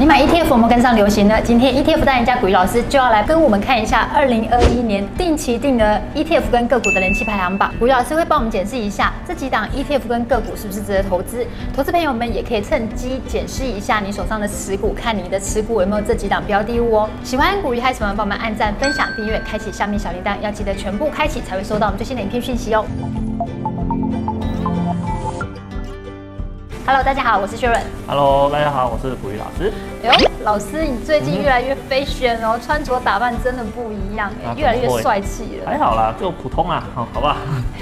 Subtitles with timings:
[0.00, 1.38] 你买 ETF 有没有跟上流行呢？
[1.44, 7.70] 今天 ETF 代言人家股鱼老师就要来跟我们看一下二零二一年定期定额 ETF 跟个股的人气排行榜。
[7.78, 11.46] 股鱼老师会帮我们检视一下这几档 ETF 跟个股是不是值得投资。
[11.76, 17.10] 投资朋友们也可以趁机检视一下你手上的持股，看你的持股有没有这几档标的物哦。
[17.22, 18.14] 喜欢股鱼还是什么？
[18.16, 22.86] 帮我们按赞、分享、订阅，开启下面小铃铛，要记得全部开启才会收到我们最新的影片讯息哦。
[26.86, 27.82] Hello，大家好，我是 Sharon。
[28.08, 29.72] Hello，大家好，我是股鱼老师。
[30.02, 35.70] 哎呦，老师，你最近越来越 fashion 哦，嗯、穿着打扮真的不一样，哎，越来越帅气了。
[35.70, 37.36] 还好啦，就普通啊，好，好不好？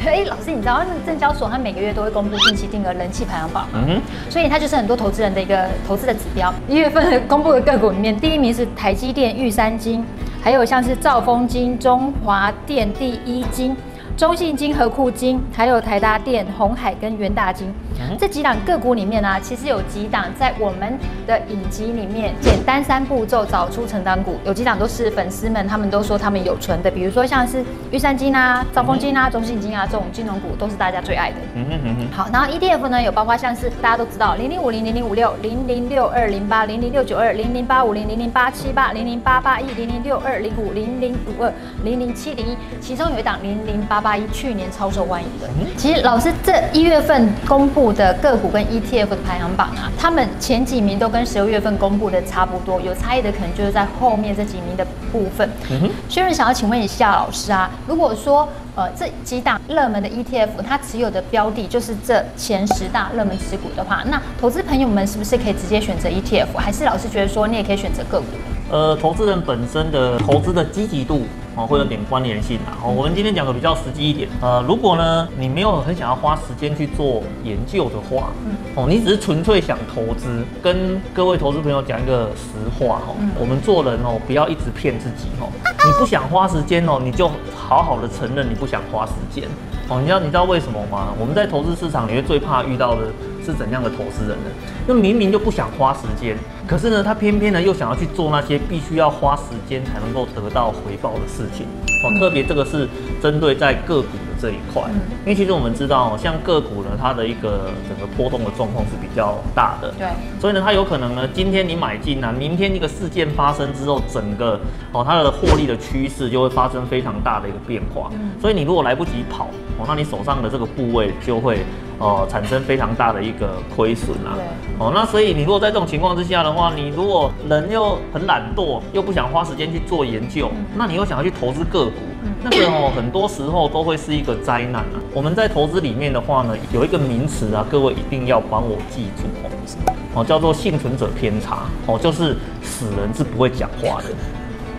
[0.05, 3.71] 哎，老师，你知道那证交所它每个月都会公布定期定额人气排行榜吗？
[3.75, 6.53] 嗯哼，所以它就是很多投资人的一个投资的指标。
[6.67, 10.05] 一月份公布的个股里面，第一名是台积电、玉山金，
[10.43, 13.77] 还有像是兆丰金、中华电、第一金。
[14.17, 17.73] 中信金、和库金，还有台达电、红海跟元大金，
[18.19, 31.37] 这几档个股里面呢、啊，其实有几档在我们的影集里面简单三步骤找出成长股，有几档都是粉丝们他们都说他们有存的，比如说像是玉山金啊、兆丰金啊、中信金啊这种金融股都是大家最爱的。
[31.55, 32.09] 嗯嗯嗯嗯。
[32.13, 41.53] 好，然后 ETF 呢有包括像是大家都知道零零五零零零五六零零六二零八零零六九二零零八五零零零八七八零零八八一零零六二零五零零五二
[41.85, 44.29] 零零七零一，其中有一档零零八八一。
[44.31, 55.49] 去年超受欢迎的，其实老师这一月份公布的个股跟 ETF 的排行榜啊，他们前几名都跟十二月份公布的差不多，有差异的可能就是在后面这几名的部分。
[55.71, 68.27] 嗯哼，薛润想要请问一下老师啊，如果说呃这几大热门的 ETF，它持有的标的就是这前十大热门持股的话，那投资朋友们是不是可以直接选择 ETF，还是老师觉得说你也可以选择个股？
[68.71, 71.23] 呃，投资人本身的投资的积极度。
[71.57, 72.79] 哦，会有点关联性啊。
[72.85, 74.29] 哦，我们今天讲的比较实际一点。
[74.41, 78.29] 呃，如果呢，你没有很想要花时间去做研究的话，
[78.77, 85.51] 哦，你只是纯粹想投资，跟各位投资朋友讲一个实话哦，我们做人哦，不要一直骗自己哦。
[85.85, 89.43] 你不想花时间哦，你就好好的承认你不想花时间。
[89.89, 91.09] 哦，你知道你知道为什么吗？
[91.19, 93.09] 我们在投资市场里面最怕遇到的
[93.45, 94.51] 是怎样的投资人呢？
[94.87, 96.37] 就明明就不想花时间，
[96.69, 101.65] 可是呢，他偏偏呢又想要去做那些必须要花时间才能够得到回报的事情。
[102.05, 102.87] 哦，特别这个是
[103.23, 104.83] 针对在个股的这一块，
[105.25, 109.93] 因为其实我们知道，像个股呢，它的一个整个波动的状况是比较大的。
[109.99, 110.07] 对。
[110.39, 114.61] 所以呢，它有可能呢，今天你买进啊，明天一个事件发生之后，整个
[114.93, 118.11] 哦它的获利的趋势就会发生非常大的一个变化。
[118.39, 119.49] 所以你如果来不及跑。
[119.81, 121.65] 哦，那你手上的这个部位就会，
[121.99, 124.35] 呃，产生非常大的一个亏损啊。
[124.37, 124.45] 对。
[124.79, 131.93] 哦，那所以你如果在这种情况之下的话，你如果人又很懒惰，又不想花时间去做研究，嗯、那你又想要去投资个股，
[132.23, 134.97] 嗯、那个哦，很多时候都会是一个灾难啊。
[135.13, 144.05] 我们在投资里面的话呢，有一个名词啊，各位一定要帮我记住哦，哦，叫做幸存者偏差，哦，就是死人是不会讲话的。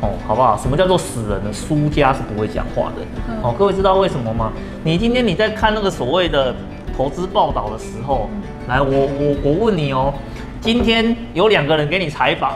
[0.01, 0.57] 哦，好不好？
[0.57, 1.51] 什么叫做死人呢？
[1.51, 3.03] 输家是不会讲话的。
[3.43, 4.49] 哦，各位知道为什么吗？
[4.81, 6.55] 你今天你在看那个所谓的
[6.99, 8.29] 投资报道的时候，
[8.67, 10.13] 来，我我我问你哦，
[10.59, 12.51] 今天有两个人给你采访，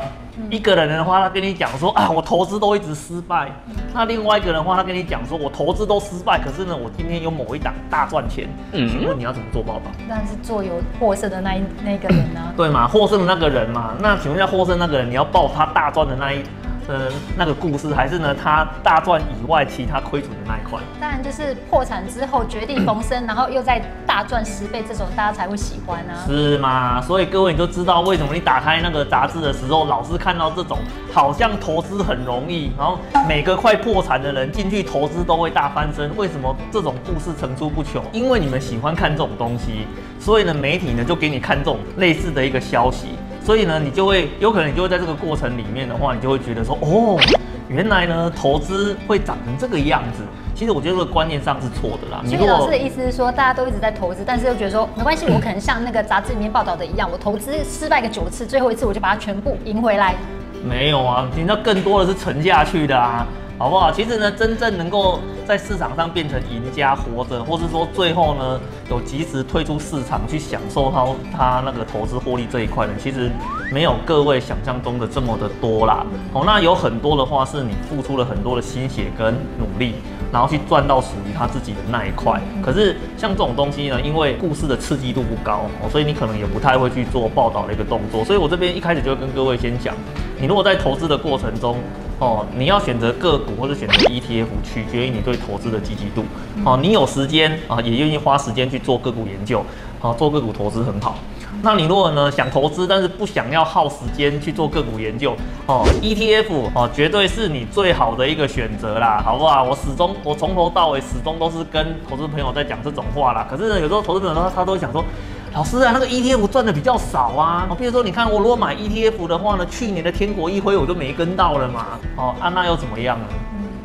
[0.49, 3.49] 一个人的话他跟你讲说啊，我投资都一直失败，
[3.93, 8.49] 那另外一个人的话他跟你讲说我投资都失败，可是呢，我今天有某一档大赚钱。
[8.73, 9.83] 嗯，请问你要怎么做报道？
[10.09, 12.51] 当然是做有获胜的那一那个人呢、啊？
[12.57, 13.93] 对嘛，获胜的那个人嘛。
[14.01, 16.43] 那请问一下，获胜那个人你要报他大赚的那一？
[16.87, 20.79] 呃，那个故事还是呢，他大赚以外，其他亏损的那一块。
[20.99, 26.25] 当然就是破产之后绝地逢生，然后又再大赚十倍，这种大家才会喜欢啊。
[26.27, 27.01] 是吗？
[27.01, 30.77] 所以各位你就知道为什么你打开那个杂志的时候，老是看到这种
[31.11, 36.15] 好像投资很容易，然后每个快破产的人进去投资都会大翻身。
[36.17, 38.03] 为什么这种故事层出不穷？
[38.11, 39.87] 因为你们喜欢看这种东西，
[40.19, 43.09] 所以呢，媒体呢就给你看这种类似的一个消息。
[43.43, 47.19] 所以呢，你就会有可能，你就会在这个过程里面的话，你就会觉得说，哦，
[47.67, 50.23] 原来呢，投资会长成这个样子。
[50.55, 52.23] 其实我觉得这个观念上是错的啦。
[52.25, 60.15] 所以老师的意思是说，大家都一直在投资，但是又觉得说没关系，我可能像那个杂志里面报道的一样，我投资失败个九次，最后一次我就把它全部赢回来。
[60.63, 63.27] 没有啊，你知道更多的是沉下去的啊。
[63.57, 63.91] 好不好？
[63.91, 68.59] 其实呢，真正能够在市场上变成赢家活着，或是说最后呢
[68.89, 71.05] 有及时退出市场去享受他
[71.37, 73.29] 他那个投资获利这一块呢，其实
[73.71, 76.05] 没有各位想象中的这么的多啦。
[76.33, 79.93] 哦，那有很多的话是你付出了很多的心血跟努力，
[80.31, 82.41] 然后去赚到属于他自己的那一块。
[82.61, 88.25] 可是像这种东西呢，因为故事的刺激度不高哦，所以你可能也不太会去做报道的一个动作。
[88.25, 89.95] 所以我这边一开始就跟各位先讲，
[90.39, 91.77] 你如果在投资的过程中，
[92.23, 96.23] 哦，你要选择个股或者选择 ETF，取决于你对投资的积极度。
[96.63, 99.61] 哦，你有时间啊，也愿意花时间去做个股研究，
[100.01, 101.17] 啊，做个股投资很好。
[101.61, 105.35] 那你如果呢想投资，但是不想要耗时间去做个股研究
[105.65, 109.63] 哦，ETF 哦，绝对是你最好的一个选择啦，好不好？
[109.63, 113.45] 我始终我从头到尾始终都是跟投资朋友在讲这种话啦。
[113.49, 115.03] 可是呢，有时候投资朋友他他都会想说，
[115.53, 117.67] 老师啊，那个 ETF 赚的比较少啊。
[117.69, 121.85] 哦，比如说你看我如果买 ETF 的话呢，去年的天国一辉我就没跟到了嘛。
[122.15, 123.25] 哦，啊那又怎么样呢？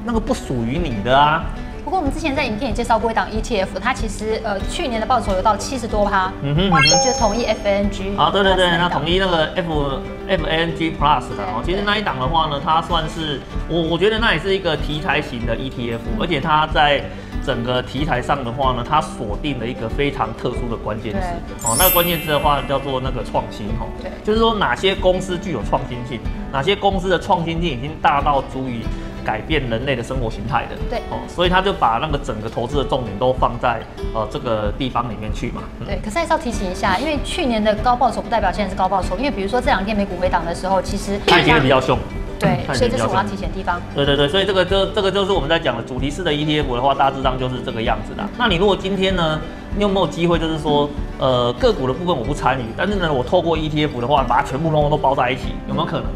[0.05, 1.45] 那个不属于你的啊。
[1.85, 6.71] 不过我们之前在影片也介绍过一档 ETF，它其实呃去年的报酬有到七十多趴，嗯哼，
[7.03, 8.15] 就统一 FANG。
[8.19, 17.03] 啊，对对对，那统一那个 F FANG Plus 的哦，其实那一档的话呢，它算是我我觉得那也是一个题材型的 ETF，而且它在
[17.49, 21.19] 整个题材上的话呢，它锁定了一个非常特殊的关键词
[21.65, 26.21] 哦，那个关键词的话叫做那个创新哦，对，就是说哪些公司具有创新性，
[26.53, 28.83] 哪些公司的创新性已经大到足以。
[29.25, 33.79] 改变人类的生活形态的，对哦，所以他就把那个整个投资的重点都放在
[34.15, 35.61] 呃这个地方里面去嘛。
[35.85, 41.99] 对，可是还是要提醒一下，因为去年的高报酬不代表现在是高报酬，因为比如说这两天美股回档的时候，其实它已经比较凶。
[42.39, 43.81] 对，所以这是我要提醒的地方。
[43.95, 48.23] 对对对，所以这个就这个就是我们在讲的主题式的 ETF 的话，大致上就是这个样子的。
[48.39, 49.41] 那你如果今天呢，
[49.77, 50.89] 你有没有机会就是说，
[51.19, 56.07] 呃个股的部分我不参与，但是呢我透过 ETF 的话，把它全部通通都包在一起，有没有可能？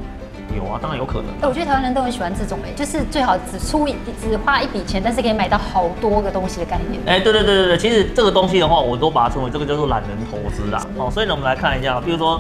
[0.54, 1.28] 有啊，当然有可能。
[1.40, 7.00] 哎，我觉得台湾人都很喜欢这种，哎，就是最好只出一只花一笔钱，但是可以买到好多个东西的概念。
[7.06, 10.86] 哎，对对对对对，其实这个东西的话，我都把它称为这个叫做懒人投资啦。
[10.98, 12.38] 哦，所以呢，我们来看一下，比如说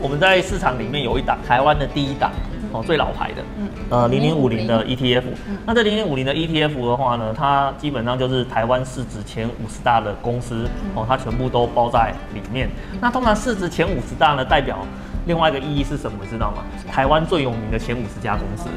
[0.00, 2.30] 我们在市场里面有一档台湾的第一档
[2.72, 5.22] 哦，最老牌的，嗯，呃，零零五零的 ETF。
[5.66, 12.68] 那这零零五零的 ETF 的话呢，它基本上就是台湾市值前五十大的公司哦，它全部都包在里面。
[13.00, 14.78] 那通常市值前五十大呢，代表。
[15.24, 16.18] 另外一个意义是什么？
[16.20, 16.64] 你知道吗？
[16.90, 18.68] 台湾最有名的前五十家公司，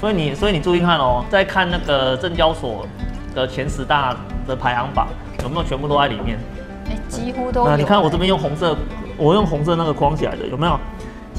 [0.00, 2.86] 所以你所以你注意看哦，在看那个证交所
[3.34, 4.16] 的前十大
[4.48, 5.08] 的排行榜，
[5.42, 6.38] 有没有全部都在里面？
[6.88, 7.68] 哎，几乎都有。
[7.68, 8.74] 那你看我这边用红色，
[9.18, 10.80] 我用红色那个框起来的，有没有？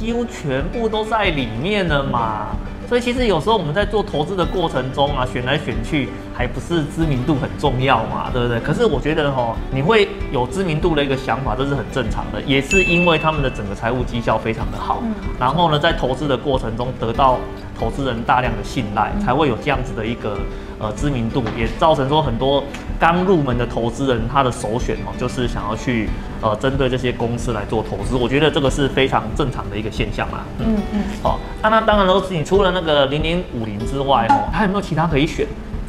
[0.02, 2.48] 几乎全部都在里面了嘛。
[2.90, 8.60] 所以其实有时候我们在做投资的过程中啊，选来选去，还不是知名度很重要嘛，对不对？
[8.60, 15.02] 可是我觉得哈，你会有知名度的一个想法，这是很正常的，也是因为他们的整个财务绩效非常的好，
[15.40, 17.40] 然后呢，在投资的过程中得到
[17.80, 20.38] 投资人大量的信赖，才会有这样子的一个。
[20.84, 22.64] 呃，知名度也造成说很多
[23.02, 26.08] 刚入门的投资人，他的首选哦，就是想要去
[26.40, 28.16] 呃针对这些公司来做投资。
[28.16, 30.44] 我觉得这个是非常正常的一个现象啦。
[30.60, 31.02] 嗯嗯。
[31.24, 35.48] 好，那那当然都是你除了那个零零五零之外哦，还有没有其他可以选？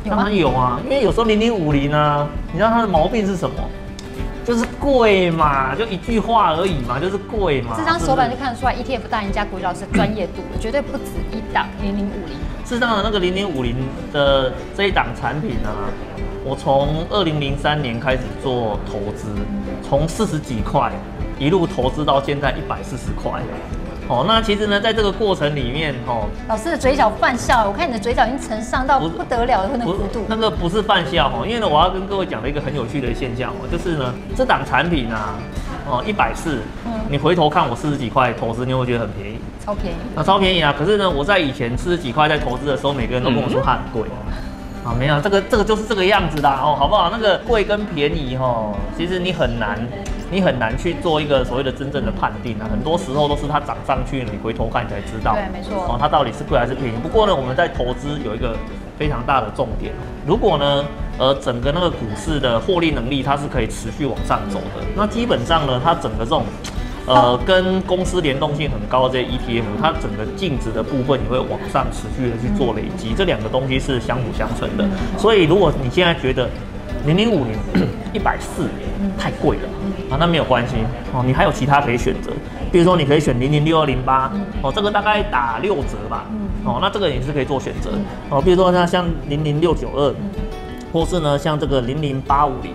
[0.09, 3.57] 当然有啊，因为有时候零零五零呢，你知道它的毛病是什么？
[4.43, 7.75] 就是贵嘛，就一句话而已嘛，就是贵嘛。
[7.77, 12.37] 这张手板就看得出来，ETF 大赢家股老师专业度，绝对不止一档零零五零。
[12.65, 13.77] 事实上的那个零零五零
[14.13, 15.69] 的这一档产品呢，
[16.45, 19.29] 我从二零零三年开始做投资，
[19.83, 20.91] 从四十几块
[21.39, 23.41] 一路投资到现在一百四十块。
[24.09, 30.25] 哦，那其实呢，在这个过程里面，哦，老师的嘴角泛笑，我看你的嘴角已经呈上到不得了的那个幅度。
[30.29, 35.39] 那个不是泛笑哦，因为呢，我要跟各位讲的一个很有趣的现象哦，就是呢，这档产品啊，
[35.89, 39.39] 哦，一百四，嗯，你回头看我四十几块投资，你会觉得很便宜？
[39.65, 39.97] 超便宜。
[40.17, 40.75] 那超便宜啊！
[40.77, 44.03] 可是呢，我在以前四十几块在投资的时候，每个人都跟我说它很贵。
[44.85, 47.11] 啊，没有，这个这个就是这个样子的哦，好不好？
[47.11, 49.79] 那个贵跟便宜哦，其实你很难。
[50.35, 55.35] 你很难去做一个所谓的真正的判定啊，很多时候都是它涨上去，你回头看你才知道。
[55.35, 55.77] 对，没错。
[55.85, 56.97] 哦，它到底是贵还是便宜？
[57.03, 58.57] 不过呢，我们在投资有一个
[58.99, 59.93] 非常大的重点，
[60.27, 60.83] 如果呢，
[61.19, 66.45] 呃，整个那个股市的获利能力它是可以持续往上走的，那基本上呢，它整个这种，
[67.07, 74.85] 呃，跟公司联动性很高的这些 ETF，它整个净值的部分也会往上持续的去做累积，这两个东西是相辅相成的。
[75.19, 76.49] 所以，如果你现在觉得
[77.05, 77.57] 零零五零
[78.15, 78.69] 一百四
[79.19, 79.69] 太贵了。
[80.11, 80.77] 啊，那没有关系
[81.13, 82.31] 哦，你还有其他可以选择，
[82.71, 84.31] 比如说你可以选零零六二零八
[84.63, 86.27] 哦，这个大概打六折吧，
[86.65, 87.91] 哦，那这个也是可以做选择
[88.29, 90.15] 哦，比如说像像零零六九二，
[90.93, 92.73] 或是呢像这个零零八五零。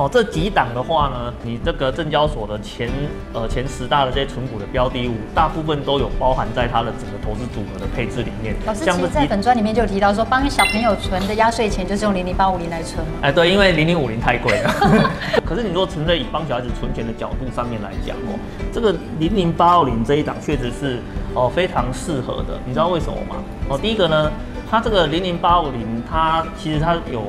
[0.00, 2.88] 哦，这几档的话呢，你这个证交所的前
[3.34, 8.56] 呃前十大的这些存股的标的物，大部分都有包含在它的整个投资组合的配置里面。
[8.64, 13.04] 老师其实在本专里面就有提到说，帮小朋友存的压岁钱就是用零零八五零来存。
[13.20, 14.72] 哎，对，因为零零五零太贵了。
[15.44, 18.38] 可是你说存在以帮小孩子存钱的角度上面来讲哦，
[18.72, 20.98] 这个零零八五零这一档确实是
[21.34, 22.58] 哦非常适合的。
[22.64, 23.36] 你知道为什么吗？
[23.68, 24.32] 哦，第一个呢，
[24.70, 27.22] 它这个零零八五零，它其实它有。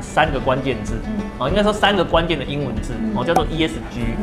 [0.00, 0.94] 三个关键字，
[1.38, 4.14] 哦，应该说三个关键的英文字，哦，叫做 ESG，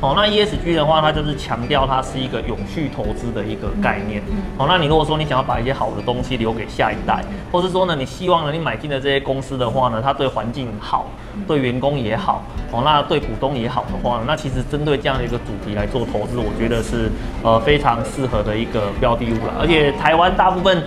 [0.00, 4.20] 哦，那 ESG 的话，它就是强调它是一个永续投资的一个概念。
[4.58, 11.06] 哦，那你如果说你想要把一些好的东西留给下一代，或是说呢，你希望呢，你买进的这些公司的话呢，它对环境好，
[11.46, 12.42] 对员工也好，
[12.72, 17.08] 哦，那对股东也好的话呢，那其实针对这样的一个主题来做投资，我觉得是
[17.44, 19.54] 呃非常适合的一个标的物了。
[19.60, 20.82] 而且台湾大部分。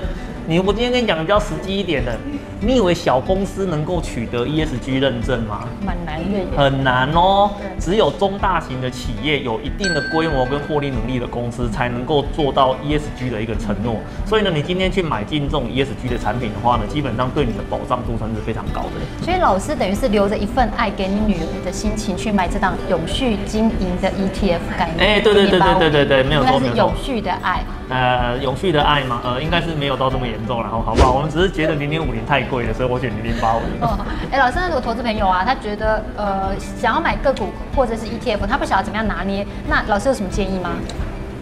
[0.49, 2.17] 你我今天跟你讲的比较实际一点的，
[2.59, 5.65] 你以为小公司能够取得 ESG 认证吗？
[5.85, 7.51] 蛮难的，很难哦。
[7.79, 13.97] 只有中大型的企业有一定的规模跟获利能力的公司，才能够做到 ESG 的一个承诺。
[14.25, 19.23] 所以呢，你今天去买进这种 ESG 的产品的话呢，基本上对你的保障度算是非常高的。
[19.23, 24.97] 所以老师等于是留着一份爱给你女儿的心情去买这档永续经营的 ETF 概念。
[24.97, 27.63] 哎、欸，对对对对对对对，没有错，应该是永续的爱。
[27.89, 29.21] 呃，永续的爱吗？
[29.23, 30.38] 呃，应该是没有到这么严。
[30.47, 31.11] 然后好不好？
[31.11, 33.81] 我们只是觉得零零五零太贵了，所以我选零零八五零。
[33.81, 33.97] 哦，
[34.31, 40.71] 哎，老师，那如果投资朋友啊，他觉得呃想要买个股或者是 ETF，他不晓得怎么样拿捏，那老师有什么建议吗？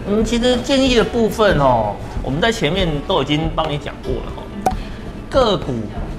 [0.07, 4.43] 嗯，其实建议的部分哦，我们在前面都已经帮你讲过了哈。
[5.29, 5.73] 个股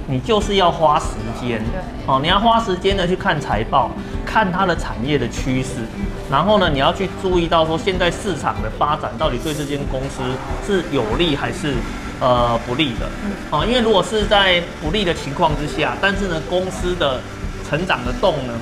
[0.07, 3.89] 你就是要花时间，对，哦，你要花时间的去看财报，
[4.29, 5.81] 看它的产业的趋势，
[6.29, 10.21] 然后呢，你要去注意到说现在市场的发展到底对这间公司
[10.67, 11.73] 是有利还是。
[12.21, 13.07] 呃，不利的，
[13.49, 17.17] 哦，因为如果是在不利的情况之下，但是呢，公司的
[17.63, 18.53] 成长的动能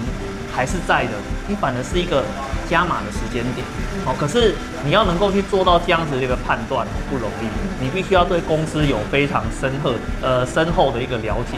[0.53, 1.13] 还是在的，
[1.47, 2.23] 你反而是一个
[2.69, 3.65] 加码的时间点，
[4.05, 4.53] 哦，可是
[4.85, 7.49] 你要能够去做到这样子的一个判断不容易，
[7.83, 11.57] 你必须要对公司有非常深厚呃深厚的一个了解，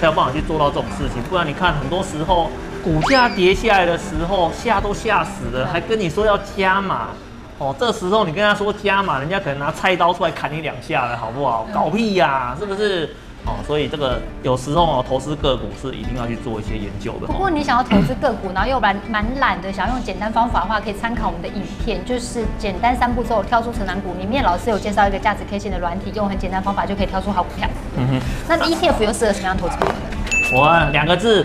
[0.00, 2.50] 才有办法去做到这种事情，不然你看很多时候
[2.86, 7.08] 股价跌下来的时候，吓都吓死了，还跟你说要加码。
[7.58, 11.66] 哦，这时候你跟他说加码，人家可能拿菜刀出来砍你两下了，好不好？
[11.74, 13.12] 搞屁呀、啊，是不是？
[13.44, 17.26] 哦，所以这个有时候哦，投资个股是一定要去做一些研究的。
[17.26, 24.14] 不过你想要投资个股，然后又蛮蛮懒的，想要用简单方法的话，可以参考我们的影片，就是简单三步骤跳出成长股。
[24.14, 27.68] 里面老师有介绍一个价值 K 线的软体，用很简单方法就可以挑出好股票。
[27.96, 28.20] 嗯哼。
[28.46, 29.86] 那 ETF 又适合什么样投资者？
[30.54, 31.44] 我两个字。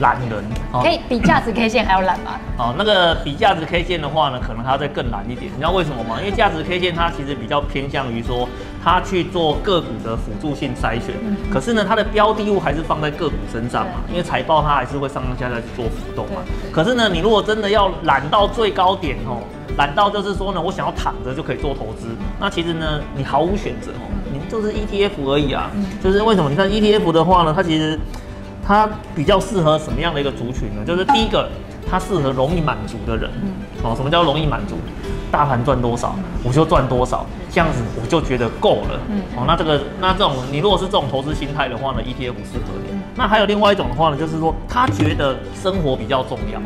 [0.00, 0.44] 懒人，
[0.82, 2.32] 可以比价值 K 线还要懒吗？
[2.58, 5.50] 哦，那个比价值 K 线的话呢，可能还要再更懒一点。
[5.52, 6.16] 你知道为什么吗？
[6.18, 8.48] 因为价值 K 线它其实比较偏向于说，
[8.82, 11.14] 它去做个股的辅助性筛选。
[11.50, 16.42] 可是呢，它的标的物还是放在个股身上嘛，因为财报它还是会上上下下去做浮动嘛。
[16.72, 19.42] 可是呢，你如果真的要懒到最高点哦，
[19.76, 22.08] 懒到就是说呢，我想要躺着就可以做投资，
[22.40, 25.70] 那其实呢，你毫无选择哦，你就是 ETF 而已啊。
[26.02, 26.50] 就是为什么？
[26.50, 27.98] 你看 ETF 的话呢，它其实。
[28.68, 30.84] 它比较适合什么样的一个族群呢？
[30.86, 31.48] 就是第一个，
[31.90, 33.30] 它适合容易满足的人。
[33.82, 34.76] 哦，什么叫容易满足？
[35.32, 39.00] 大盘赚多少，我就赚多少，这样子我就觉得够了。
[39.34, 42.92] 哦，那这个，那这种，你如果是这种投资心态的话呢，ETF 适合你。
[43.16, 46.60] 那还有另外一种的话呢，就是说他觉得生活比较重要。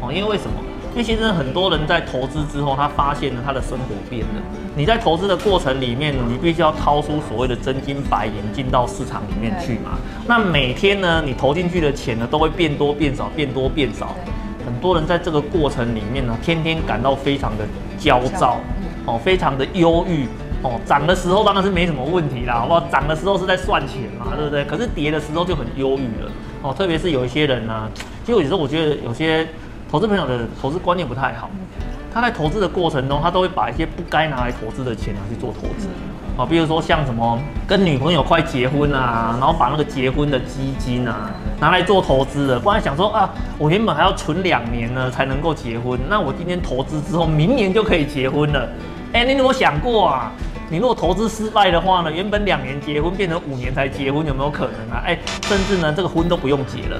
[0.00, 0.69] 哦，因为为什么？
[0.92, 4.42] 因为其实很多人在投资之后，他发现了他的生活变了。
[4.74, 9.98] 你在投资的过程里面，你必须要掏出所谓的真金白银进到市场里面去嘛。
[10.26, 14.16] 那每天呢，你投进去的钱呢，都会变多变少，变多变少。
[14.66, 17.64] 很多人在这个过程里面呢，天天感到非常的
[17.96, 18.58] 焦躁，
[19.06, 20.26] 哦，非常的忧郁。
[20.62, 22.80] 哦，涨的时候当然是没什么问题啦，好不好？
[22.90, 24.64] 涨的时候是在算钱嘛，对不对？
[24.64, 26.30] 可是跌的时候就很忧郁了。
[26.62, 27.88] 哦，特别是有一些人呢，
[28.26, 29.46] 其实有时候我觉得有些。
[29.90, 31.50] 投资朋友的投资观念不太好，
[32.14, 35.88] 他在投资的过程中，他都会把一些不该拿来投资的钱拿去做投资，
[36.36, 43.28] 啊，比如说像什么跟女朋友快结婚啊，然后把那个结婚的基金啊拿来做投资的，不然想说啊，
[43.58, 48.68] 我原本还要存两年呢才能够结婚，那我今天投资之后，明年就可以结婚了，
[49.12, 50.32] 哎，你有没有想过啊？
[50.72, 55.02] 你如果投资失败的话呢，原本两年结婚变成五年才结婚，有没有可能啊？
[55.04, 56.96] 哎，甚至呢，这个婚都不用结了。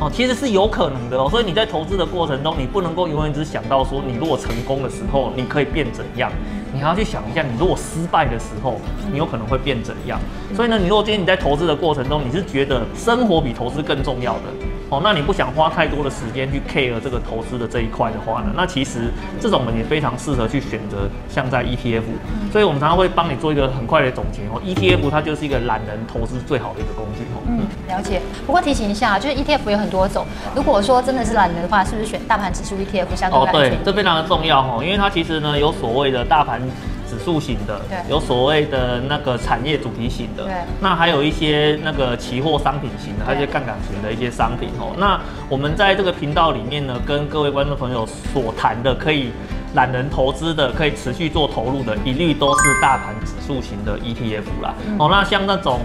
[0.00, 1.28] 哦，其实是有可能的哦。
[1.28, 6.32] 所以你在投资的过程中，你不能够永远只想到说，你如果成功的时候，你可以变怎样？
[6.72, 8.80] 你还要去想一下，你如果失败的时候，
[9.12, 10.18] 你有可能会变怎样？
[10.56, 14.44] 所以呢，你如果今天你在投资的过程中，你是觉得生活比投资更重要的。
[14.90, 18.50] 哦，那你不想花太多的时间去 care 这个投资的这一块的话呢？
[18.56, 22.02] 那其实这种人也非常适合去选择像在 ETF。
[22.50, 24.60] 所以我们常常会帮你做一个很快的总结哦。
[24.66, 27.38] ETF 它就是一个懒人投资最好的一个工具哦。
[27.46, 28.20] 嗯，了解。
[28.44, 30.26] 不过提醒一下，就是 ETF 有很多种。
[30.56, 33.38] 如果说真的是懒人的话，是不是选大盘指数 ETF 相对？
[33.38, 36.60] 哦，对，这非常的重要哦，因为它其实呢有所谓的大盘。
[37.10, 44.94] 指数型的，对，有所谓的那个产业主题型的，对，那还有一些那个期货商品型的，还有一些杠杆型的一些商品哦。
[44.96, 49.32] 那我们在这个频道里面呢，跟各位观众朋友所谈的，可以
[49.74, 54.72] 懒人投资的，可以持续做投入的，一律都是大盘指数型的 ETF 啦。
[55.00, 55.80] 哦，那像那种。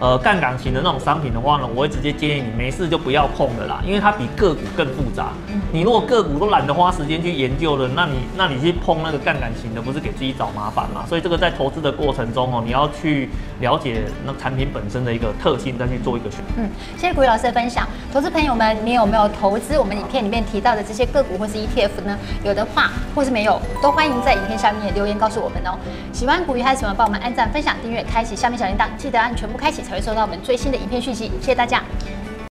[0.00, 5.28] 呃杠杆型的那种商品的话呢，我会直接建议你没事就不要碰的啦，因为它比个股更复杂。
[5.72, 11.04] 你如果个股都懒得花时间去研究了，那你那你去碰那个杠杆型的，不是给自己找麻烦吗？
[11.06, 13.28] 所以这个在投资的过程中哦，你要去
[13.60, 16.52] 了解那产品本身的一个特性，再去做一个选择。
[16.56, 17.86] 嗯，谢谢古雨老师的分享。
[18.12, 22.18] 投资朋友们，你有没有投资我们影片里面提到的这些个股或是 ETF 呢？
[22.44, 25.76] 有的话，或是没有，都欢迎在影片下面留言告诉我们哦。
[26.12, 26.94] 喜欢古雨还是喜欢？
[26.96, 31.30] 帮我们按赞、分享、订阅、开启下面小铃铛，记得按全部开启才会收到我们最新的影片讯息。
[31.40, 31.82] 谢谢大家。